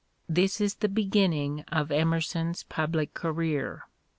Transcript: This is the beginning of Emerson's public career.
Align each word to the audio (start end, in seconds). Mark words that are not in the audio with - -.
This 0.27 0.59
is 0.59 0.73
the 0.77 0.89
beginning 0.89 1.63
of 1.71 1.91
Emerson's 1.91 2.63
public 2.63 3.13
career. 3.13 3.85